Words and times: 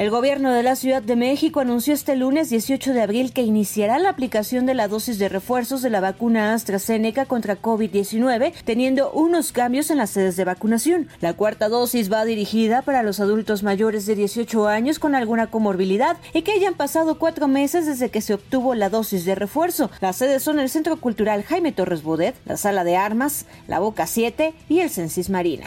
El 0.00 0.08
gobierno 0.08 0.54
de 0.54 0.62
la 0.62 0.76
Ciudad 0.76 1.02
de 1.02 1.14
México 1.14 1.60
anunció 1.60 1.92
este 1.92 2.16
lunes 2.16 2.48
18 2.48 2.94
de 2.94 3.02
abril 3.02 3.34
que 3.34 3.42
iniciará 3.42 3.98
la 3.98 4.08
aplicación 4.08 4.64
de 4.64 4.72
la 4.72 4.88
dosis 4.88 5.18
de 5.18 5.28
refuerzos 5.28 5.82
de 5.82 5.90
la 5.90 6.00
vacuna 6.00 6.54
AstraZeneca 6.54 7.26
contra 7.26 7.60
COVID-19, 7.60 8.54
teniendo 8.64 9.12
unos 9.12 9.52
cambios 9.52 9.90
en 9.90 9.98
las 9.98 10.08
sedes 10.08 10.36
de 10.36 10.46
vacunación. 10.46 11.08
La 11.20 11.34
cuarta 11.34 11.68
dosis 11.68 12.10
va 12.10 12.24
dirigida 12.24 12.80
para 12.80 13.02
los 13.02 13.20
adultos 13.20 13.62
mayores 13.62 14.06
de 14.06 14.14
18 14.14 14.68
años 14.68 14.98
con 14.98 15.14
alguna 15.14 15.48
comorbilidad 15.48 16.16
y 16.32 16.40
que 16.40 16.52
hayan 16.52 16.72
pasado 16.72 17.18
cuatro 17.18 17.46
meses 17.46 17.84
desde 17.84 18.08
que 18.08 18.22
se 18.22 18.32
obtuvo 18.32 18.74
la 18.74 18.88
dosis 18.88 19.26
de 19.26 19.34
refuerzo. 19.34 19.90
Las 20.00 20.16
sedes 20.16 20.42
son 20.42 20.60
el 20.60 20.70
Centro 20.70 20.98
Cultural 20.98 21.42
Jaime 21.42 21.72
Torres 21.72 22.02
Bodet, 22.02 22.36
la 22.46 22.56
Sala 22.56 22.84
de 22.84 22.96
Armas, 22.96 23.44
la 23.68 23.80
Boca 23.80 24.06
7 24.06 24.54
y 24.66 24.80
el 24.80 24.88
Censis 24.88 25.28
Marina. 25.28 25.66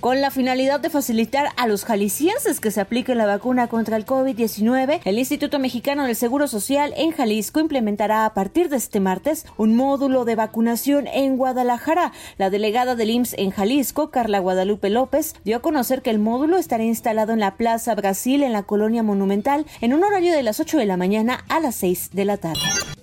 Con 0.00 0.20
la 0.20 0.30
finalidad 0.30 0.78
de 0.78 0.90
facilitar 0.90 1.48
a 1.56 1.66
los 1.66 1.84
jaliscienses 1.84 2.60
que 2.60 2.70
se 2.70 2.80
aplique 2.80 3.16
la 3.16 3.26
vacuna 3.26 3.66
contra 3.66 3.96
el 3.96 4.06
COVID-19, 4.06 5.00
el 5.04 5.18
Instituto 5.18 5.58
Mexicano 5.58 6.06
del 6.06 6.14
Seguro 6.14 6.46
Social 6.46 6.94
en 6.96 7.10
Jalisco 7.10 7.58
implementará 7.58 8.24
a 8.24 8.32
partir 8.32 8.68
de 8.68 8.76
este 8.76 9.00
martes 9.00 9.44
un 9.56 9.74
módulo 9.74 10.24
de 10.24 10.36
vacunación 10.36 11.08
en 11.08 11.36
Guadalajara. 11.36 12.12
La 12.36 12.48
delegada 12.48 12.94
del 12.94 13.10
IMSS 13.10 13.34
en 13.38 13.50
Jalisco, 13.50 14.12
Carla 14.12 14.38
Guadalupe 14.38 14.88
López, 14.88 15.34
dio 15.44 15.56
a 15.56 15.62
conocer 15.62 16.00
que 16.00 16.10
el 16.10 16.20
módulo 16.20 16.58
estará 16.58 16.84
instalado 16.84 17.32
en 17.32 17.40
la 17.40 17.56
Plaza 17.56 17.96
Brasil 17.96 18.44
en 18.44 18.52
la 18.52 18.62
Colonia 18.62 19.02
Monumental 19.02 19.66
en 19.80 19.94
un 19.94 20.04
horario 20.04 20.32
de 20.32 20.44
las 20.44 20.60
8 20.60 20.78
de 20.78 20.86
la 20.86 20.96
mañana 20.96 21.44
a 21.48 21.58
las 21.58 21.74
6 21.74 22.10
de 22.12 22.24
la 22.24 22.36
tarde. 22.36 22.60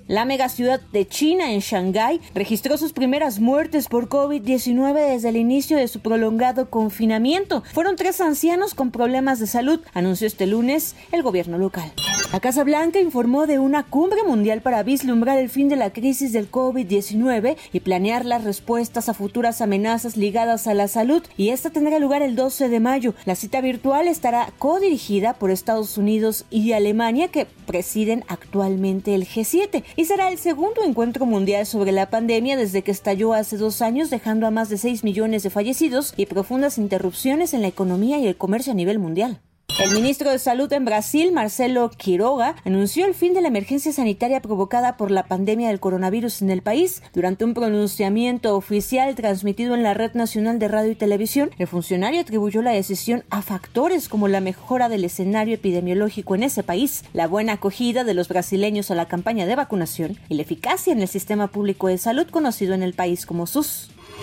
La 0.08 0.24
megaciudad 0.24 0.82
de 0.92 1.08
China, 1.08 1.52
en 1.52 1.62
Shanghái, 1.62 2.22
registró 2.36 2.78
sus 2.78 2.94
primeras 2.94 3.40
muertes 3.40 3.88
por 3.88 4.08
COVID-19 4.08 4.94
desde 4.94 5.30
el 5.30 5.36
inicio 5.36 5.78
de 5.78 5.88
su 5.88 6.00
prolongado 6.00 6.70
confinamiento. 6.70 7.64
Fueron 7.74 7.96
tres 7.96 8.22
ancianos 8.22 8.76
con 8.76 8.92
problemas 8.92 9.40
de 9.40 9.48
salud, 9.48 9.80
anunció 9.96 10.28
este 10.28 10.46
lunes 10.46 10.96
el 11.12 11.24
gobierno 11.24 11.58
local. 11.58 11.92
La 12.34 12.42
Casa 12.42 12.64
Blanca 12.66 13.00
informó 13.00 13.48
de 13.48 13.60
una 13.60 13.84
cumbre 13.84 14.24
mundial 14.24 14.62
para 14.62 14.84
vislumbrar 14.84 15.38
el 15.38 15.50
fin 15.50 15.70
de 15.70 15.78
la 15.78 15.94
crisis 15.94 16.34
del 16.34 16.52
COVID-19 16.52 17.56
y 17.72 17.80
planear 17.80 18.26
las 18.26 18.44
respuestas 18.44 19.08
a 19.08 19.14
futuras 19.14 19.62
amenazas 19.62 20.18
ligadas 20.18 20.68
a 20.68 20.74
la 20.74 20.90
salud, 20.90 21.24
y 21.38 21.50
esta 21.50 21.70
tendrá 21.70 21.98
lugar 21.98 22.24
el 22.24 22.36
12 22.36 22.68
de 22.68 22.80
mayo. 22.82 23.14
La 23.26 23.36
cita 23.36 23.62
virtual 23.62 24.08
estará 24.08 24.52
codirigida 24.58 25.34
por 25.34 25.50
Estados 25.50 25.98
Unidos 25.98 26.46
y 26.50 26.74
Alemania, 26.74 27.30
que 27.30 27.48
presiden 27.68 28.26
actualmente 28.28 29.16
el 29.16 29.26
G7 29.26 29.84
y 29.96 30.06
será 30.06 30.30
el 30.30 30.38
segundo 30.38 30.84
encuentro 30.84 31.26
mundial 31.26 31.66
sobre 31.66 31.94
la 31.94 32.10
pandemia 32.10 32.58
desde 32.58 32.82
que 32.82 32.92
estalló 32.92 33.34
hace 33.34 33.56
dos 33.56 33.82
años, 33.82 34.10
dejando 34.10 34.46
a 34.46 34.52
más 34.52 34.68
de 34.68 34.78
6 34.78 35.04
millones 35.06 35.44
de 35.44 35.52
fallecidos 35.52 36.14
y 36.18 36.26
profundas 36.26 36.80
interrupciones 36.80 37.54
en 37.54 37.62
la 37.62 37.68
economía 37.68 38.20
y 38.20 38.28
el 38.28 38.36
comercio 38.36 38.74
a 38.74 38.76
nivel 38.76 39.00
mundial. 39.00 39.40
El 39.78 39.92
ministro 39.92 40.32
de 40.32 40.40
Salud 40.40 40.72
en 40.72 40.86
Brasil, 40.86 41.34
Marcelo 41.34 41.92
Quiroga, 41.92 42.56
anunció 42.64 43.06
el 43.06 43.14
fin 43.14 43.34
de 43.34 43.42
la 43.42 43.50
emergencia 43.50 43.92
sanitaria 43.92 44.42
provocada 44.42 44.96
por 44.96 45.12
la 45.12 45.28
pandemia 45.28 45.68
del 45.68 45.82
coronavirus 45.82 46.42
en 46.42 46.50
el 46.50 46.62
país. 46.62 47.04
Durante 47.14 47.44
un 47.44 47.54
pronunciamiento 47.54 48.56
oficial 48.56 49.14
transmitido 49.16 49.76
en 49.76 49.84
la 49.84 49.94
Red 49.94 50.14
Nacional 50.14 50.60
de 50.60 50.70
Radio 50.70 50.92
y 50.92 50.96
Televisión, 50.96 51.52
el 51.58 51.68
funcionario 51.68 52.22
atribuyó 52.22 52.62
la 52.62 52.72
decisión 52.72 53.26
a 53.30 53.42
factores 53.42 54.08
como 54.08 54.30
la 54.30 54.40
mejora 54.40 54.88
del 54.88 55.04
escenario 55.04 55.56
epidemiológico 55.56 56.36
en 56.36 56.44
ese 56.44 56.64
país, 56.64 57.04
la 57.12 57.28
buena 57.28 57.54
acogida 57.54 58.06
de 58.06 58.14
los 58.14 58.30
brasileños 58.30 58.92
a 58.92 58.96
la 58.96 59.10
campaña 59.10 59.46
de 59.46 59.58
vacunación 59.58 60.18
y 60.30 60.36
la 60.36 60.44
eficacia 60.44 60.94
en 60.94 61.02
el 61.02 61.10
sistema 61.10 61.48
público 61.48 61.90
de 61.90 61.98
salud 61.98 62.28
conocido 62.28 62.76
en 62.76 62.82
el 62.82 62.94
país 62.94 63.26
como 63.26 63.46
SUS. 63.46 63.90